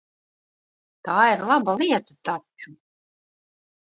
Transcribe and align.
Tā 1.07 1.17
ir 1.33 1.43
laba 1.51 1.75
lieta 1.81 2.17
taču. 2.29 2.73